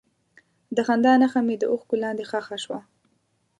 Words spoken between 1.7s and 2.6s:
اوښکو لاندې ښخ